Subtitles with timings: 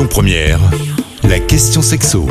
[0.00, 0.60] Lyon Première,
[1.24, 2.26] la question sexo.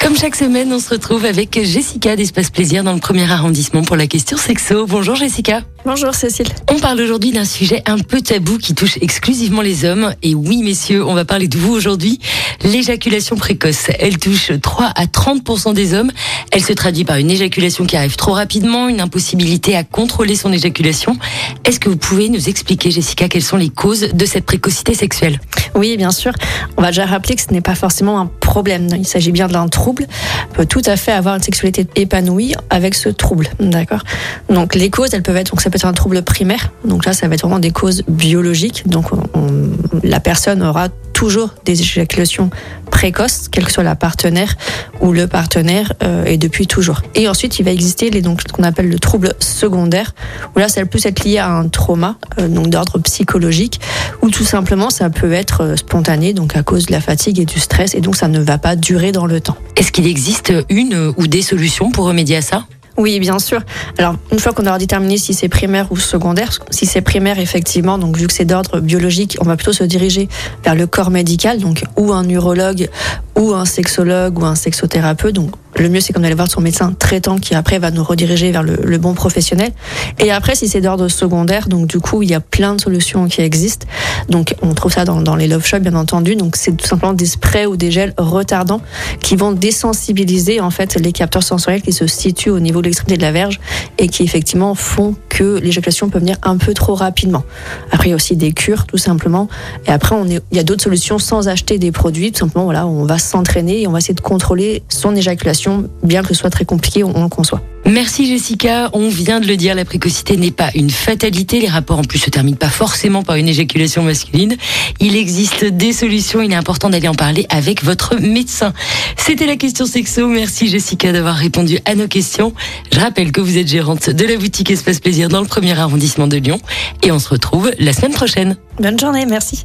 [0.00, 3.96] Comme chaque semaine, on se retrouve avec Jessica d'Espace Plaisir dans le premier arrondissement pour
[3.96, 4.86] la question sexo.
[4.86, 5.62] Bonjour Jessica.
[5.84, 6.46] Bonjour Cécile.
[6.70, 10.14] On parle aujourd'hui d'un sujet un peu tabou qui touche exclusivement les hommes.
[10.22, 12.20] Et oui, messieurs, on va parler de vous aujourd'hui.
[12.62, 13.90] L'éjaculation précoce.
[13.98, 16.10] Elle touche 3 à 30% des hommes.
[16.52, 20.52] Elle se traduit par une éjaculation qui arrive trop rapidement, une impossibilité à contrôler son
[20.52, 21.16] éjaculation.
[21.64, 25.40] Est-ce que vous pouvez nous expliquer, Jessica, quelles sont les causes de cette précocité sexuelle?
[25.74, 26.32] Oui, bien sûr.
[26.76, 28.88] On va déjà rappeler que ce n'est pas forcément un problème.
[28.96, 30.06] Il s'agit bien d'un trouble.
[30.50, 33.48] On peut tout à fait avoir une sexualité épanouie avec ce trouble.
[33.60, 34.00] D'accord?
[34.48, 36.72] Donc les causes, elles peuvent être, donc ça peut être un trouble primaire.
[36.84, 38.88] Donc là, ça va être vraiment des causes biologiques.
[38.88, 39.70] Donc on-
[40.02, 42.50] la personne aura toujours des éjaculations
[42.90, 44.54] précoces, quelle que soit la partenaire
[45.00, 47.00] ou le partenaire, euh, et depuis toujours.
[47.14, 50.14] Et ensuite, il va exister les, donc, ce qu'on appelle le trouble secondaire,
[50.54, 53.80] où là, ça plus être lié à un trauma, euh, donc d'ordre psychologique,
[54.20, 57.46] ou tout simplement, ça peut être euh, spontané, donc à cause de la fatigue et
[57.46, 59.56] du stress, et donc ça ne va pas durer dans le temps.
[59.76, 62.66] Est-ce qu'il existe une ou des solutions pour remédier à ça?
[62.96, 63.60] Oui, bien sûr.
[63.98, 67.98] Alors, une fois qu'on aura déterminé si c'est primaire ou secondaire, si c'est primaire, effectivement,
[67.98, 70.28] donc vu que c'est d'ordre biologique, on va plutôt se diriger
[70.64, 72.88] vers le corps médical, donc ou un urologue,
[73.36, 75.34] ou un sexologue, ou un sexothérapeute.
[75.34, 78.50] Donc, le mieux, c'est qu'on allait voir son médecin traitant qui après va nous rediriger
[78.50, 79.72] vers le, le bon professionnel.
[80.18, 83.28] Et après, si c'est d'ordre secondaire, donc du coup, il y a plein de solutions
[83.28, 83.86] qui existent.
[84.28, 86.36] Donc, on trouve ça dans, dans les love shops, bien entendu.
[86.36, 88.80] Donc, c'est tout simplement des sprays ou des gels retardants
[89.20, 93.16] qui vont désensibiliser en fait les capteurs sensoriels qui se situent au niveau de l'extrémité
[93.16, 93.60] de la verge
[93.98, 95.14] et qui effectivement font
[95.44, 97.44] l'éjaculation peut venir un peu trop rapidement.
[97.92, 99.48] Après, il y a aussi des cures, tout simplement.
[99.86, 102.32] Et après, il y a d'autres solutions sans acheter des produits.
[102.32, 106.22] Tout simplement, voilà, on va s'entraîner et on va essayer de contrôler son éjaculation, bien
[106.22, 107.62] que ce soit très compliqué, on, on le conçoit.
[107.86, 112.00] Merci Jessica, on vient de le dire, la précocité n'est pas une fatalité, les rapports
[112.00, 114.56] en plus se terminent pas forcément par une éjaculation masculine.
[114.98, 118.72] Il existe des solutions, il est important d'aller en parler avec votre médecin.
[119.16, 122.54] C'était la question sexo, merci Jessica d'avoir répondu à nos questions.
[122.92, 126.26] Je rappelle que vous êtes gérante de la boutique Espace Plaisir dans le premier arrondissement
[126.26, 126.60] de Lyon
[127.04, 128.56] et on se retrouve la semaine prochaine.
[128.80, 129.64] Bonne journée, merci.